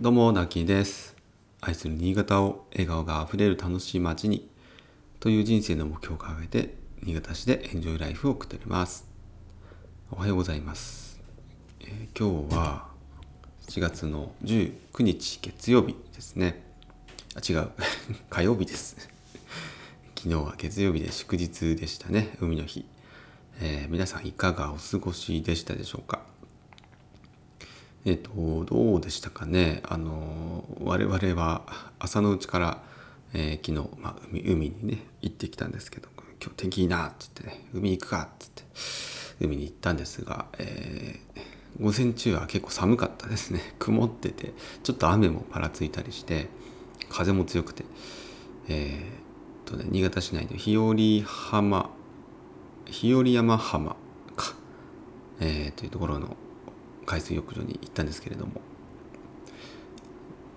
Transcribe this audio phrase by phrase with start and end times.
[0.00, 1.14] どうも、なきです。
[1.60, 4.48] 愛する新潟を笑顔があふれる楽しい街に
[5.20, 9.06] という人生の目標を掲げて、新潟市でエンジョイライフを送っております。
[10.10, 11.20] おはようございます。
[11.80, 12.88] えー今日は
[13.68, 16.64] 7月の19日月曜日ですね。
[17.36, 17.68] あ、違う。
[18.30, 18.96] 火曜日です。
[20.16, 22.34] 昨日は月曜日で祝日でしたね。
[22.40, 22.86] 海の日。
[23.60, 26.31] えー皆さんいかがお過ごしでしたでしょうか？
[28.04, 29.80] えっ、と、どうでしたかね？
[29.84, 31.62] あの、我々は
[31.98, 32.82] 朝のうちから、
[33.32, 36.08] えー昨日、まあ、海海にね、行ってきたんですけど、
[36.42, 38.68] 今日天気いいなって言ってね、海行くかって言っ
[39.38, 41.42] て、海に行ったんですが、えー
[41.80, 43.60] 午前中は結構寒かったですね。
[43.80, 46.48] 曇ってて、ちょっと雨もぱらついたりして、
[47.08, 47.84] 風も強くて、
[48.68, 51.90] えーとね、新潟市内の日和浜、
[52.84, 53.96] 日和山浜
[54.36, 54.54] か、
[55.40, 56.36] えーというところの
[57.06, 58.60] 海水浴場に行ったんですけれども。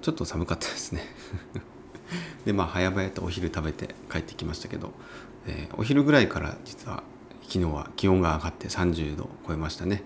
[0.02, 1.02] ちょっと寒かったですね。
[2.45, 4.92] でまあ早々とお昼食べて帰ってきましたけど、
[5.47, 7.03] えーお昼ぐらいから実は
[7.42, 10.03] 昨日は気温が上がって30度を超えましたね。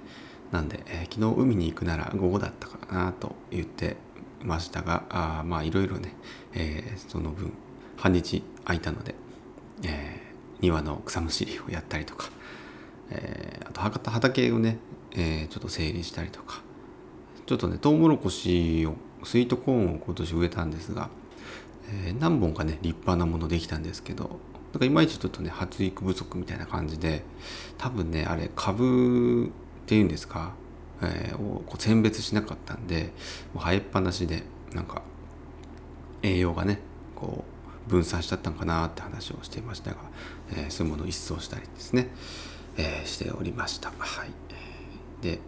[0.52, 3.98] なんで、えー昨日海に行くなら午後だったかなと言って
[4.42, 6.16] ましたがあまあいろいろね、
[6.54, 7.52] えーその分
[7.98, 9.16] 半日空いたので、
[9.84, 10.30] えー
[10.62, 12.30] 庭の草むしりをやったりとか
[13.10, 14.78] えーあと畑をね、
[15.16, 16.62] えーちょっと整理したりとか。
[17.46, 18.94] ちょっとねトウモロコシを
[19.24, 21.10] スイートコーンを今年植えたんですが、
[21.92, 24.40] えー何本かね立派なものできたんですけど
[24.72, 27.24] なんかいまいちちょっとね発育不足みたいな感じで
[27.80, 29.50] 多分ねあれ株っ
[29.88, 30.54] ていうんですか、
[31.02, 33.14] えーをこう選別しなかったんで
[33.54, 34.44] もう生えっぱなしで
[34.74, 35.02] なんか
[36.22, 36.80] 栄養がね
[37.16, 37.44] こ
[37.88, 39.98] う分散しちゃったのかなって話をしていましたが、
[40.52, 42.10] えーそういうものを一掃したりですね、
[42.78, 43.92] えーしておりました。
[43.98, 44.30] はい、
[45.22, 45.40] で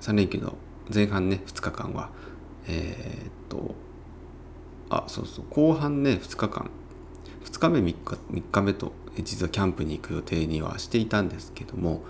[0.00, 0.54] 3連休の
[0.92, 2.10] 前半ね2日間は
[2.66, 3.74] えーっと
[4.90, 6.70] あそうそう後半ね2日間。
[7.44, 12.02] 2日目3日 ,3 日目と実はキャンプに行く予定にはしていたんですけども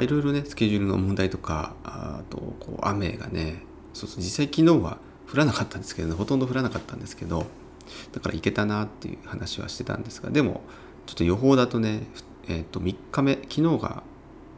[0.00, 3.62] いろいろねスケジュールの問題とかああとこう雨がね
[3.92, 4.98] そうそう実際昨日は
[5.32, 7.46] 降らなかったんですけどねほとんど降らなかったんですけど
[8.12, 10.62] だから行けたなっていう話はしてたんですがでも
[11.06, 12.02] ちょっと予報だとね、
[12.48, 14.02] えー、と3日目昨日が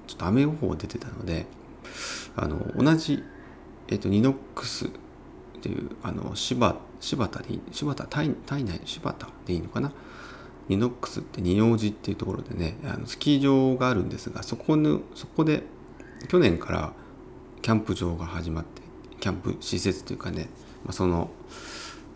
[0.06, 1.46] ちょっと雨予報出てたので
[2.36, 3.22] あの同じ、
[3.88, 4.88] えー、とニノックスっ
[5.62, 9.92] ていうあの柴柴田でいい柴田体体内柴田でいいのかな？
[10.68, 15.62] ニノックスって二王子っていうところでねあのスキー場があるんですがそこのそこで
[16.28, 16.92] 去年から
[17.62, 18.82] キャンプ場が始まって
[19.20, 20.48] キャンプ施設というかね、
[20.84, 21.30] まあ、その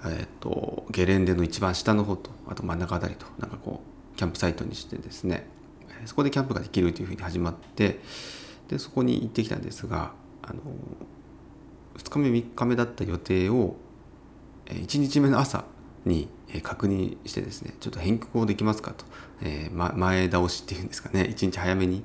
[0.04, 3.82] えっとゲレンデの一番下の方とあと真ん中あたりとなんかこ
[4.14, 5.46] うキャンプサイトにしてですね
[6.06, 8.00] そこでキャンプができるというふうに始まって
[8.68, 10.12] でそこに行ってきたんですが
[10.42, 10.60] あの
[11.98, 13.76] 2日目3日目だった予定を
[14.66, 15.64] 1日目の朝
[16.04, 16.28] に
[16.62, 19.04] 確認してですねちょっと変更できますかと、
[19.42, 22.04] えーま前倒しっていうんですかね1日早めに、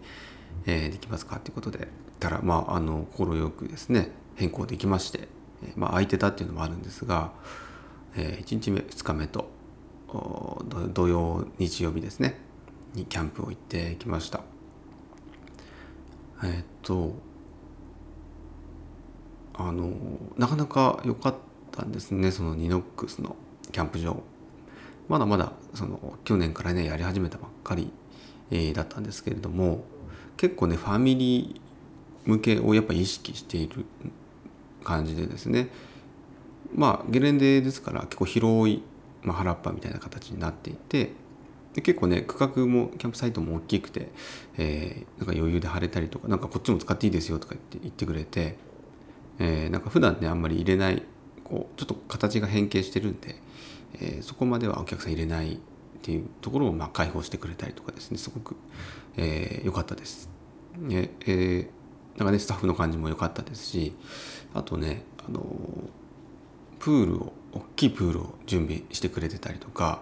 [0.66, 1.88] えーできますかということで
[2.20, 5.28] たらまああの快くですね変更できまして、
[5.76, 7.32] まあ、空いてたっていうのもあるんですが、
[8.18, 9.50] え1日目2日目と
[10.94, 12.45] 土曜日曜日ですね
[12.96, 14.42] にキャンプを行ってきました。
[16.44, 17.14] えっと
[19.54, 19.92] あの
[20.38, 21.36] なかなか良かっ
[21.72, 23.36] たんですねそのニノックスの
[23.72, 24.22] キャンプ場。
[25.08, 27.92] まだまだその去年からねやり始めたばっかり、
[28.50, 29.84] えーだったんですけれども
[30.36, 33.86] 結構ねファミリー向けをやっぱ意識している
[34.84, 35.70] 感じでですね。
[36.74, 38.84] まあゲレンデですから結構広い、
[39.22, 41.14] まあ、原っぱみたいな形になっていて
[41.76, 44.08] で結構ね区画もキャンプサイトも大きくて、
[44.58, 48.58] えーなんか余裕で晴れたりとかなんかこっちも使っていいですよとか言って言ってくれて、
[49.40, 51.04] えーなんか普段ねあんまり入れない
[51.44, 53.36] こうちょっと形が変形してるんで、
[53.96, 55.58] えーそこまではお客さん入れないっ
[56.02, 58.56] ていうところをまあ開放してくれたりとかですねすごく
[59.18, 60.30] 良、えーかったです。
[60.78, 63.94] ねえーなんかねスタッフの感じも良かったですし
[64.54, 65.46] あとねあの
[66.80, 70.02] プールを大きいプールを準備してくれてたりとか、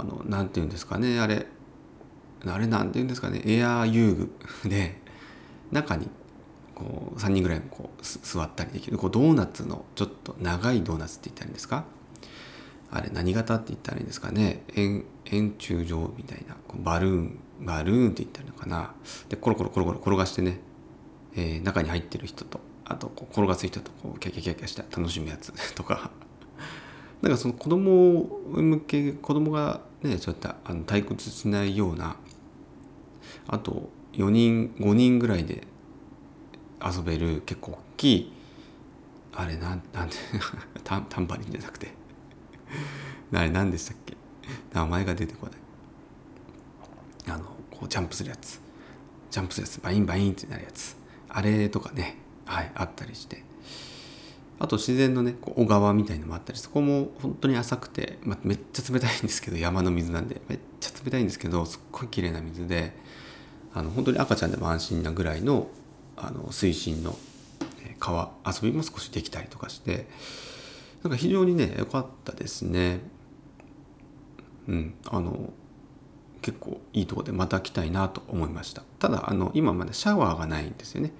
[0.00, 1.46] あのなんていうんですかねあれ
[2.46, 4.32] あれなんていうんですかねエアー遊具
[4.68, 5.00] で
[5.70, 6.08] 中に
[6.74, 11.84] こう3人ぐらいこう座ったりできるこうドーナツのちょっと長いドーナツって言ったらいいんですか？
[12.92, 14.62] あれ何型って言ったらいいんですかね？
[14.74, 18.94] 円円柱状みたいなバルーンバルーンって言ったらいいのかな？
[19.28, 20.60] でコロコロコロコロ転がしてね、
[21.36, 26.10] えー中に入ってる人とあとこう転がす人とこうキャキャキャキャして楽しむやつ とか。
[27.22, 32.16] なんかその子供向け子供がねそういったあの退屈しないような
[33.46, 35.66] あと4人5人ぐらいで
[36.84, 38.32] 遊べる結構大きい
[39.32, 40.16] あれなんなんで
[40.82, 41.92] タンタンバリンじゃなくて。
[43.32, 44.16] あれ何でしたっけ？
[44.72, 45.56] 名前が出てこない。
[47.34, 48.60] あのこうジャンプするやつ。
[49.30, 49.80] ジャンプするやつ。
[49.80, 50.96] バインバインってなるやつ。
[51.28, 53.44] あれとかねはいあったりして。
[54.60, 62.92] あと自然のね小川みたいのもあったりそこも本当に浅くて、まあ、めっちゃ冷たいんですけど山の水なんでめっちゃ冷たいんですけどすっごい綺麗な水で
[63.72, 65.68] あの本当に赤ちゃんでも安心なぐらいの
[66.16, 67.16] あの水深の
[67.98, 70.06] 川遊びも少しできたりとかして
[71.02, 73.00] なんか非常にね良かったですね。
[74.68, 74.94] うん。
[75.06, 75.52] あの
[76.42, 78.82] 結構いいとこでまた来たいなと思いました。
[78.98, 81.12] ただあの今までシャワーがないんですよね。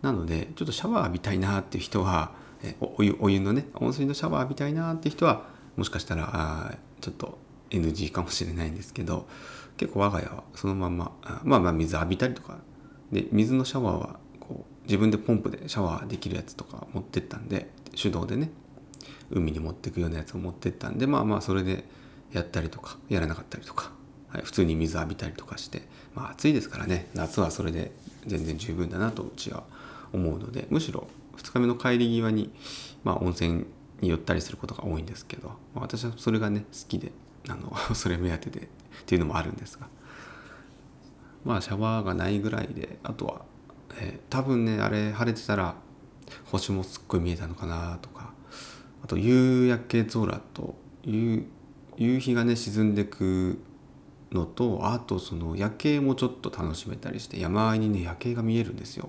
[0.00, 5.44] なのでちょっとシャワー浴びたいなっていう人はえお湯お湯のね温水のシャワー浴びたいなって人は
[5.76, 7.38] もしかしたらあちょっと
[7.70, 9.26] NG かもしれないんですけど
[9.76, 11.12] 結構我が家はそのまま
[11.44, 12.58] まあまあ水浴びたりとか
[13.12, 17.70] で水のシャワーはこう自分でポンプでシャワーできるやつとか持ってったんで
[18.00, 18.50] 手動でね
[19.30, 21.84] 海に持ってくようなやつを持ってったんでまあまあそれで
[22.32, 23.90] やったりとかやらなかったりとか、
[24.28, 25.82] はい、普通に水浴びたりとかして
[26.14, 27.92] まあ暑いですからね夏はそれで
[28.26, 29.64] 全然十分だなとうちは
[30.12, 32.50] 思うのでむしろ2日目の帰り際に、
[33.04, 33.66] まあ、温泉
[34.00, 37.12] に寄ったりすることが多いんですけど、まあ、私はそれがね好きで
[37.48, 38.68] あの それ目当てでっ
[39.06, 39.88] ていうのもあるんですが
[41.44, 43.42] まあシャワーがないぐらいであとは、
[43.98, 45.76] えー、多分ねあれ晴れてたら
[46.46, 48.32] 星もすっごい見えたのかなとか
[49.02, 50.74] あと夕焼け空と
[51.04, 51.46] 夕
[51.96, 53.58] 夕日がね沈んでく
[54.32, 59.08] のとあとその夜景もちょっと楽しめたりして山あいにね夜景が見えるんですよ。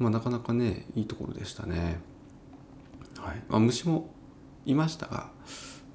[0.00, 2.00] まあ、なかなかねいいところでしたね。
[3.18, 4.10] はいまあ、虫も
[4.64, 5.30] いましたが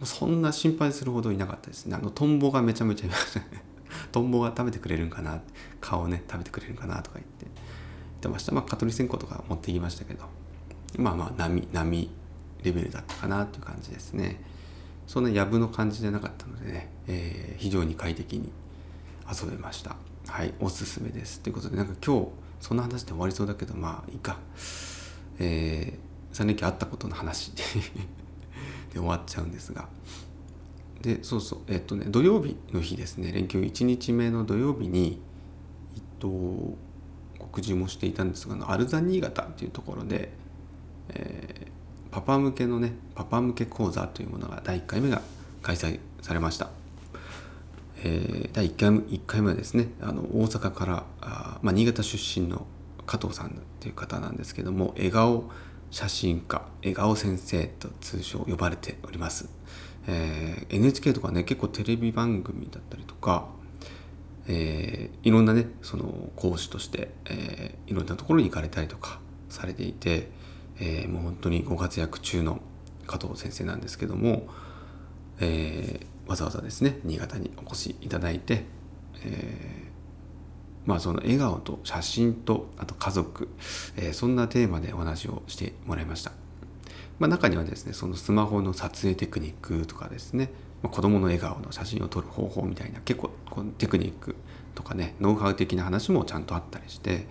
[0.04, 1.96] そんな心配するほどいなかったですね。
[1.96, 3.64] あのトンボがめちゃめちゃいましたね。
[4.14, 5.42] トンボが食べてくれるんかな
[5.82, 7.54] 顔をね食べてくれるんかなとか言って言っ
[8.22, 8.52] てました。
[8.52, 10.26] まあ蚊取り線香とか持ってきましたけど
[11.00, 12.12] まあまあ波波
[12.64, 14.40] レベルだったかなっていう感じですね。
[15.08, 18.52] そんな藪の感じじゃなかったのでね、えー、非常に快適に
[19.32, 19.96] 遊べました。
[20.28, 21.40] はい、おすすめです。
[21.42, 22.28] ということで、なんか今日、
[22.60, 24.38] そんな話で終わりそうだけどまあいいか。
[25.40, 27.64] えー、3連休あったことの話で
[28.94, 29.88] 終わっちゃうんですが。
[31.02, 31.60] でそうそう。
[31.68, 33.32] えっとね土曜日の日ですね。
[33.32, 35.22] 連休1日目の土曜日に
[35.96, 36.28] えっと
[37.38, 40.32] 告示もしていたんですがアルザ新潟っていうところで、
[41.10, 45.22] えー、パパ向けのねパパ向け講座というものが第1回目が
[45.62, 46.70] 開催されました。
[48.08, 52.68] えー、第1回目 ,1 回目はですねあの大阪からあ、まあ、新潟出身の
[53.08, 55.50] 加藤さんという方なんですけども笑顔
[55.90, 59.50] 写真家笑顔先生と通称呼ばれております、
[60.08, 63.48] えー、NHK とかね結構テレビ番組だったりとか、
[64.48, 69.20] えー、いろんなねその講師として、えー、いろんなところに行かれたりとか
[69.50, 70.30] されていて、
[70.80, 72.60] えー、もう本当にご活躍中の
[73.08, 74.48] 加藤先生なんですけども、
[75.40, 78.66] えー、わざわざですね新潟にお越しいただいて、
[79.24, 83.50] えー、まあその笑顔と写真とあと家族、
[83.98, 86.32] えー、そんなテーマでお話をしてもらいました。
[87.18, 90.50] まあ、中にはですねそのスマホの撮影テクニックとかですね、
[90.84, 94.36] まあ、子供の笑顔の写真を撮る方法みたいな結構このテクニック
[94.74, 97.28] とかねノウハウ的な話もちゃんとあったりして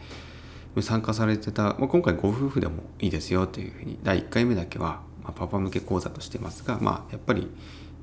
[0.80, 7.48] 参加されてた、まあ、今回ご夫婦でもいいですよというふうに第1回目だけは、まあ、パパ向け講座としてますが、まあ、やっぱり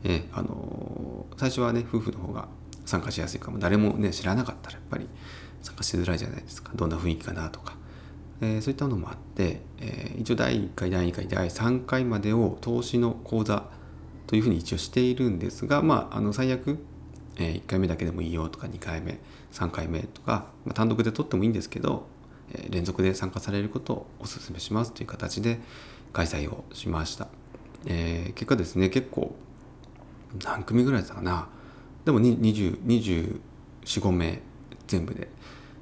[0.03, 2.48] えあの最初はね夫婦の方が
[2.86, 3.60] 参加しやすいかも。
[3.60, 5.08] 誰もね知らなかったらやっぱり
[5.62, 6.72] 参加しづらいじゃないですか。
[6.75, 7.75] どんな雰囲気かなとか、
[8.41, 13.65] えー、そういったのもあって、えー、一応第1回第2回第3回までを投資の講座
[14.27, 16.79] というふうに一応しているんですがまああの最悪、
[17.38, 19.20] えー、1回目だけでもいいよとか2回目
[19.51, 22.08] 3回目とか、まあ、単独で取ってもいいんですけど、
[22.53, 25.60] え連続で参加されることをお勧めしますという形で
[26.13, 27.27] 開催をしました。
[27.86, 29.36] え結果ですね結構
[30.44, 31.48] 何組ぐらいだったかな。
[32.06, 34.42] でも2425名
[34.88, 35.30] 全部で、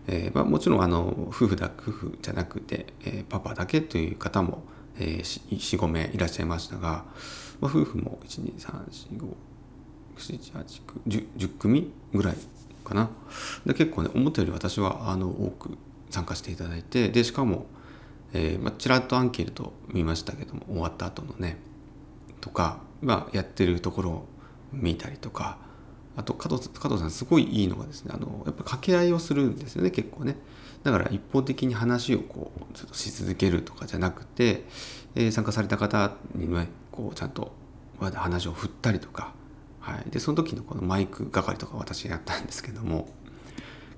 [0.08, 4.64] えーまあ、もちろんあの夫婦だ夫婦じゃなくて、えー、パパだけという方も、
[4.98, 7.06] えー、45名いらっしゃいましたが、
[7.62, 8.20] まあ、夫婦も
[10.18, 12.36] 12345678910組ぐらい
[12.84, 13.10] かな。
[13.66, 15.78] で結構ね思ったより私はあの多く
[16.10, 17.68] 参加していただいてでしかも、
[18.34, 21.58] えーまあ、ちらっとアンケート見ましたけども終わった後のね
[22.42, 24.26] とか、まあ、やってるところ
[24.72, 25.58] 見たりとか
[26.16, 30.38] あと加藤加藤さんすごいいいのがですねあのやっぱ掛け合いをするんですよね結構ね。
[30.84, 34.64] だから一方的に話をこうずっとし続けるとかじゃなくて、
[35.16, 37.52] えー、参加された方にねこうちゃんと
[38.00, 39.34] 話を振ったりとか、
[39.82, 43.10] はい、でその時のこのマイク係とか私やったんですけども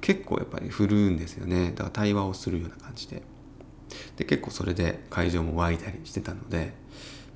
[0.01, 1.71] 結構やっぱり振るんですよね。
[1.71, 3.21] だから対話をするような感じで。
[4.15, 6.73] で結構それで会場も湧いたりしてたので、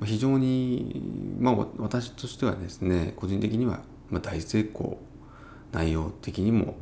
[0.04, 1.02] 非常に、
[1.40, 3.82] まあ、私としてはですね個人的には
[4.22, 5.00] 大成功
[5.72, 6.76] 内容的にも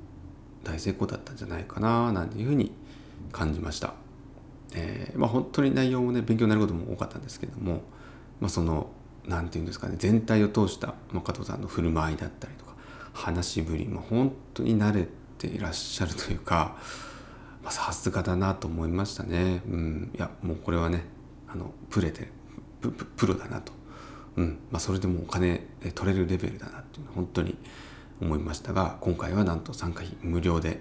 [0.63, 2.71] 大成功だったんじゃないかななんていうふうに
[3.31, 3.93] 感じました。
[4.75, 7.83] えー、まあ、本当に内容もね勉強になることも多かったんですけども、
[8.39, 8.87] まあ、その
[9.27, 12.73] 何て言うんですかね全体を通した、まあ、加藤さんの振る舞いだったりとか
[13.13, 16.75] 話しぶりも本当に慣れていらっしゃるというか
[17.69, 19.61] さすがだなと思いましたね。
[19.69, 21.05] うん、いやもうこれはね
[21.47, 22.27] あのプレて
[22.91, 23.73] プロだなと、
[24.37, 24.59] うん。
[24.71, 27.57] まあ、それでもお金取れるレベルだなっていうのは本当に
[28.21, 30.79] 思いましたが今回はなんと参加費無料で、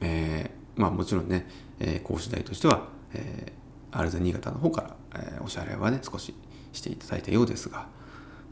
[0.00, 1.46] えー、まあもちろんね、
[1.78, 6.34] えー、講師代としては、えー、アルザ新潟の方から、えー、お支払いはね少し
[6.72, 7.88] していただいたようですが、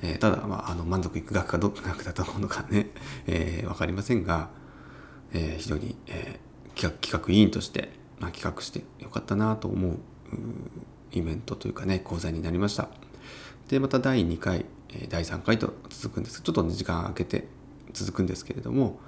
[0.03, 2.89] えー、ただ、まあ、あの満足いく額かどうか額だと思うのかね、
[3.27, 4.51] えー、分かりませんが、
[5.33, 9.99] えー、非常に、えー、企画企画委員として、まあ、企画してよかったなと思う
[11.13, 12.89] イベントというかね講座になりました
[13.69, 14.65] でまた第2回
[15.09, 17.47] 第3回と続くんですちょっと時間空けて
[17.93, 18.99] 続くんですけれども、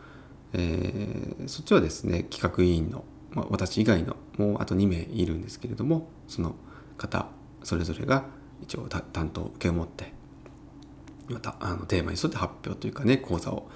[0.53, 6.55] えー、そっちはですね企画委員の、まあ、私以外のもうあと2名いるんですけれどもその
[6.99, 7.29] 方
[7.63, 8.25] それぞれが
[8.63, 10.13] 一応担当を受け持って
[11.29, 13.69] またあのテーマに沿って発表というかね講座を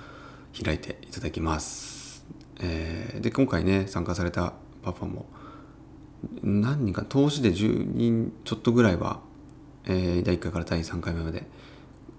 [0.62, 2.24] 開いていただきます。
[2.60, 5.26] えー、で今回ね参加されたパパも
[6.42, 9.20] 何人か投資で10人ちょっとぐらいは、
[9.84, 11.46] えー、第1回から第3回目まで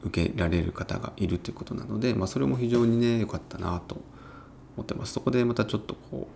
[0.03, 3.95] 受けられる方がいるということなので、まあ、それも非常にね良かったなと
[4.75, 5.13] 思ってます。
[5.13, 6.27] そこでまたちょっとこ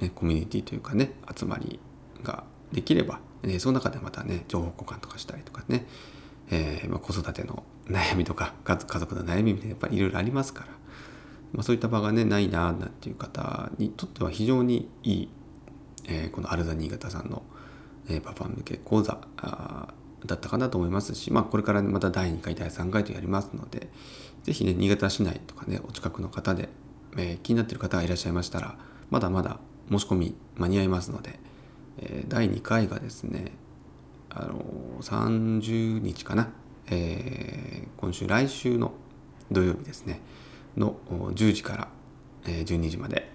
[0.00, 1.78] う、ね、コミュニティというかね集まり
[2.22, 5.86] ができれば、えその中でまたね情報交換とかしたりとかね、
[6.50, 10.66] えー、まあ、子育ての悩みとか家族の悩みみたいなやっぱりいろいろありますから、
[11.52, 15.28] まあ、そういった場がねないななんていう方にとっては非常にいい、
[16.08, 17.42] えー、このアルザ新潟さんの、
[18.08, 19.20] えー、パパ向け講座
[20.26, 23.88] だったかなと思いますし、まあ、これからまた第2回第3回とやりますので
[24.42, 26.68] 是非ね新潟市内とかねお近くの方で、
[27.16, 28.76] えー、気になっている方がいらっしゃいましたら
[29.10, 29.60] まだまだ
[29.90, 31.38] 申し込み間に合いますので、
[31.98, 33.52] え、第2回がですね
[34.28, 34.62] あの
[35.00, 36.50] 30日かな、
[36.90, 38.92] え、今週来週の
[39.50, 40.20] 土曜日ですね
[40.76, 41.88] の10時から、
[42.44, 43.30] 12時まで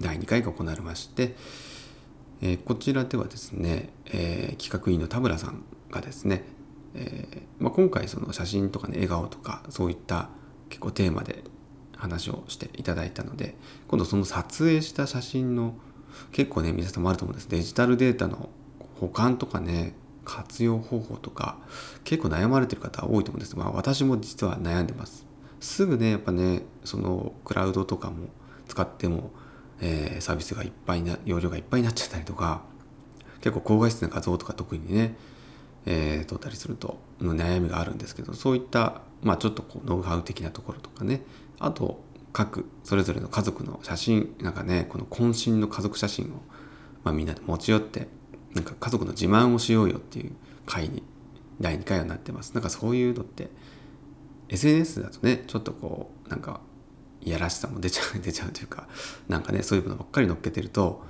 [0.00, 1.36] 第2回が行われまして、
[2.40, 6.44] えこちらではですね、え企画委員の田村さんがですね、
[6.94, 10.30] えー、まあ、今回その写真とかね笑顔とかそういった
[10.68, 11.44] 結構テーマで
[11.96, 13.56] 話をしていただいたので
[13.88, 15.74] 今度その撮影した写真の
[16.32, 17.48] 結構ね皆さんもあると思うんです。
[17.48, 18.48] デジタルデータの
[19.00, 21.58] 保管とかね活用方法とか
[22.04, 23.56] 結構悩まれてる方多いと思うんです。
[23.56, 25.26] が、まあ、私も実は悩んでます。
[25.60, 28.28] すぐねやっぱねそのクラウドとかも
[28.68, 29.30] 使っても、
[29.80, 32.62] えー、サービスがいっぱいな容量がいっぱいになっちゃったりとか
[33.40, 35.16] 結構高画質な画像とか特にね
[35.90, 41.22] えー、撮ったりするとの悩みがあるんですけどそういった、まあ、ちょっとこうノウハウ的なところとかね
[41.58, 42.02] あと
[42.34, 46.28] 各それぞれの家族の写真なんかねこの渾身の家族写真を、
[47.04, 48.06] まあ、みんなで持ち寄って
[48.54, 50.32] なんか家族の自慢をしようよっていう
[50.66, 51.02] 回に
[51.58, 52.52] 第2回はなってます。
[52.52, 53.48] なんかそういうのって
[54.48, 56.60] SNS だとねちょっとこうなんか
[57.22, 58.88] いやらしさも出ちゃう出ちゃうというか
[59.28, 61.02] なんかねそういうものばっかり乗っけてると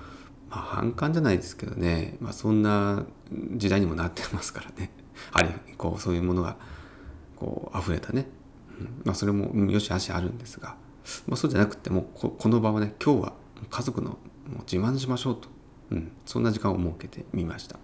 [0.50, 3.05] まあ、反感じゃないですけどね、まあ、そんな
[3.53, 4.91] 時代にもなってますからね。
[5.33, 6.57] あるこうそういうものが
[7.37, 8.29] こう溢れたね、
[8.81, 9.03] うん。
[9.05, 10.77] まあ、それもよしあしあるんですが、
[11.27, 13.33] まあ、そうじゃなくてもここの場はね今日は
[13.69, 14.19] 家族のもう
[14.61, 15.49] 自慢しましょうと、
[15.91, 17.79] うん、そんな時間を設けてみました。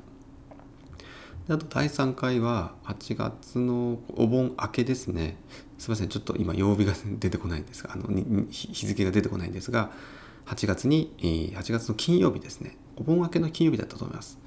[1.47, 5.37] であと第3回は8月のお盆明けですね
[5.79, 8.09] すいませんちょっと今曜日が出てこないんですがあの
[8.51, 9.91] 日付が出てこないんですが
[10.47, 11.13] 8月に、
[11.57, 14.39] 8月の金曜日ですね、お盆明けの金曜日だったと思います。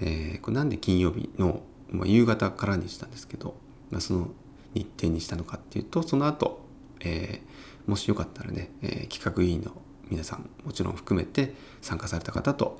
[0.00, 3.54] えー、これなんで金曜日の、まあ、夕方からにしたんですけど、
[3.90, 4.30] まあ、その
[4.74, 6.60] 日程にしたのかっていうと、その後、
[7.00, 9.70] えー、もしよかったらね、えー、企画委員の
[10.10, 12.78] 皆さんもちろん含めて参加された方と、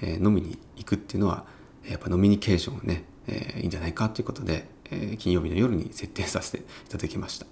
[0.00, 1.44] えー、飲みに行くっていうのは
[1.88, 7.46] やっぱ飲みニケーションがね、えー、いいんじゃないかということで、え、金曜日の夜に設定させていただきました。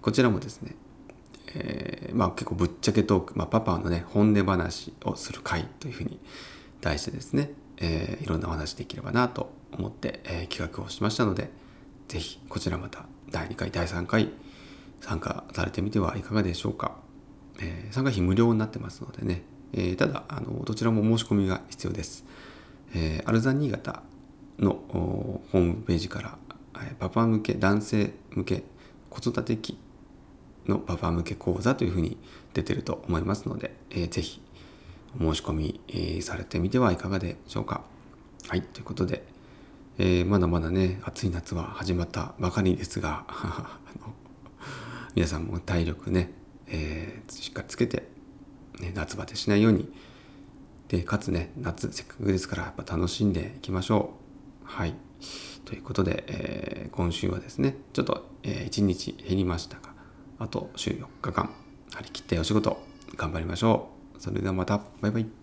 [0.00, 0.74] こちらもですね
[1.54, 6.18] え、まあ、結構ぶっちゃけトーク、まあ、パパのね本音話をする会というふうに
[6.80, 11.50] 題してですね、え、いろんなお話できればなと思って、え、企画をしましたので
[12.08, 14.30] 是非こちらまた第2回第3回
[15.00, 16.96] 参加されてみてはいかがでしょうか、
[17.60, 22.24] え参加費無料になってますのでね、えただあのどちらも申し込みが必要です、
[22.94, 24.02] えアルザン新潟
[24.58, 26.38] のホームページから、
[26.82, 28.62] えパパ向け男性向け
[29.08, 29.78] 子育て期
[30.66, 32.16] のパパ向け講座というふうに
[32.54, 34.40] 出てると思いますので、えー、ぜひ
[35.16, 37.82] お申し込み、えー、されてみてはいかがでしょうか。
[38.48, 39.24] はいということで、
[39.98, 43.26] えー、まだまだね暑い夏は始まったばかりですが
[45.14, 46.32] 皆さんも体力ね、
[46.66, 48.08] えー、しっかりつけて、
[48.80, 49.92] ね、夏バテしないように
[50.90, 54.14] でかつね夏せっかくですからやっぱ楽しんでいきましょ
[54.64, 54.66] う。
[54.66, 54.94] はい。
[55.64, 59.94] ということで、えー、今週はですねちょっと、えー、1日減りましたが
[60.40, 61.50] あと週4日間
[61.94, 62.82] 張り切ってお仕事
[63.16, 64.20] 頑張りましょう。
[64.20, 64.80] それではまた。
[65.00, 65.39] バイバイ。